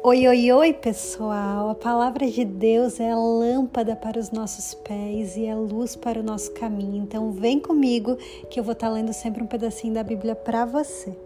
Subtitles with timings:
[0.00, 1.70] Oi, oi, oi, pessoal!
[1.70, 6.20] A palavra de Deus é a lâmpada para os nossos pés e é luz para
[6.20, 7.02] o nosso caminho.
[7.02, 8.16] Então, vem comigo
[8.48, 11.18] que eu vou estar lendo sempre um pedacinho da Bíblia para você.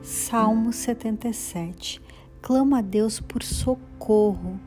[0.00, 2.00] Salmo 77
[2.40, 4.60] Clamo a Deus por socorro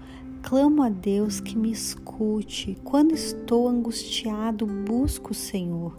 [0.44, 2.77] Clamo a Deus que me escute.
[2.84, 5.98] Quando estou angustiado, busco o Senhor.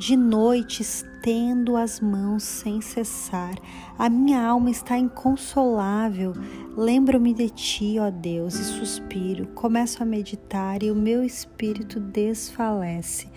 [0.00, 3.54] De noite estendo as mãos sem cessar.
[3.98, 6.32] A minha alma está inconsolável.
[6.74, 9.46] Lembro-me de ti, ó Deus, e suspiro.
[9.48, 13.28] Começo a meditar e o meu espírito desfalece.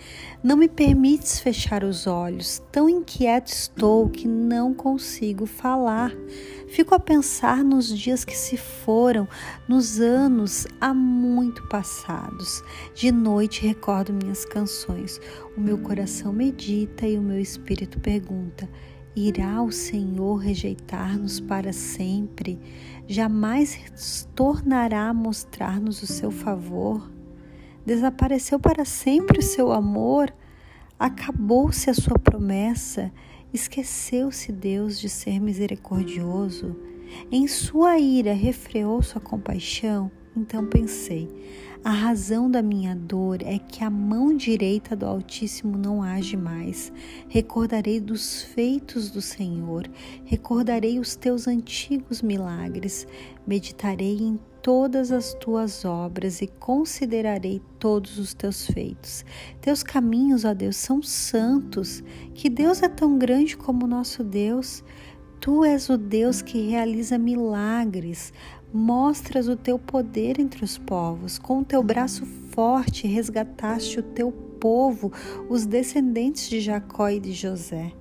[0.42, 2.62] Não me permites fechar os olhos.
[2.72, 6.12] Tão inquieto estou que não consigo falar.
[6.68, 9.28] Fico a pensar nos dias que se foram,
[9.68, 12.62] nos anos há muito passados.
[12.94, 15.20] De noite recordo minhas canções.
[15.56, 18.68] O meu coração medita e o meu espírito pergunta:
[19.16, 22.58] Irá o Senhor rejeitar-nos para sempre?
[23.08, 27.10] Jamais tornará a mostrar-nos o seu favor?
[27.84, 30.32] Desapareceu para sempre o seu amor?
[30.98, 33.12] Acabou-se a sua promessa?
[33.52, 36.76] Esqueceu-se Deus de ser misericordioso?
[37.30, 40.10] Em sua ira refreou sua compaixão?
[40.36, 41.28] Então pensei:
[41.84, 46.92] a razão da minha dor é que a mão direita do Altíssimo não age mais.
[47.28, 49.88] Recordarei dos feitos do Senhor,
[50.24, 53.06] recordarei os teus antigos milagres,
[53.46, 59.22] meditarei em todas as tuas obras e considerarei todos os teus feitos.
[59.60, 62.02] Teus caminhos, ó Deus, são santos.
[62.32, 64.82] Que Deus é tão grande como nosso Deus.
[65.44, 68.32] Tu és o Deus que realiza milagres,
[68.72, 71.38] mostras o teu poder entre os povos.
[71.38, 75.12] Com o teu braço forte resgataste o teu povo,
[75.46, 77.92] os descendentes de Jacó e de José.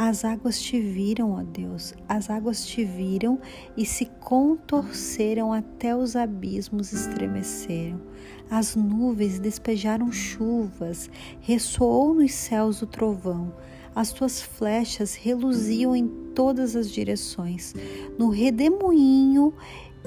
[0.00, 3.40] As águas te viram, ó Deus, as águas te viram
[3.76, 8.00] e se contorceram até os abismos estremeceram.
[8.48, 11.10] As nuvens despejaram chuvas,
[11.40, 13.52] ressoou nos céus o trovão.
[13.92, 17.74] As tuas flechas reluziam em todas as direções.
[18.16, 19.52] No redemoinho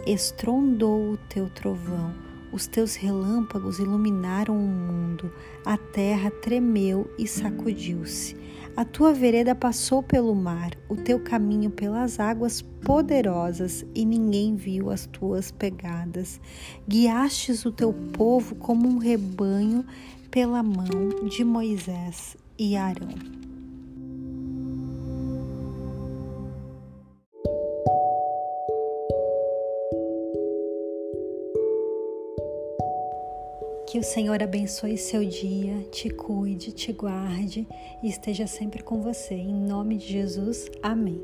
[0.07, 2.15] estrondou o teu trovão.
[2.53, 5.33] Os teus relâmpagos iluminaram o mundo.
[5.65, 8.37] A terra tremeu e sacudiu-se.
[8.75, 14.89] A tua vereda passou pelo mar, o teu caminho pelas águas poderosas, e ninguém viu
[14.89, 16.39] as tuas pegadas.
[16.87, 19.85] Guiastes o teu povo como um rebanho
[20.31, 23.50] pela mão de Moisés e Arão.
[33.91, 37.67] Que o Senhor abençoe seu dia, te cuide, te guarde
[38.01, 39.33] e esteja sempre com você.
[39.35, 41.21] Em nome de Jesus, amém.